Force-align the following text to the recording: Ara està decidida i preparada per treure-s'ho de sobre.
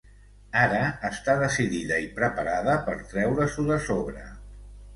Ara 0.61 0.79
està 1.09 1.35
decidida 1.43 2.01
i 2.07 2.09
preparada 2.17 2.79
per 2.89 2.99
treure-s'ho 3.15 3.69
de 3.71 3.81
sobre. 3.93 4.29